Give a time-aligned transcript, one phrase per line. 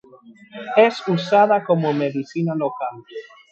[0.77, 3.03] Es usada como medicina local.